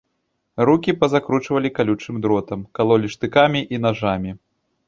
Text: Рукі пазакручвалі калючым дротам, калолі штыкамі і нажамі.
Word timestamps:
Рукі 0.69 0.95
пазакручвалі 1.03 1.71
калючым 1.77 2.15
дротам, 2.23 2.65
калолі 2.81 3.15
штыкамі 3.17 3.61
і 3.77 3.85
нажамі. 3.85 4.31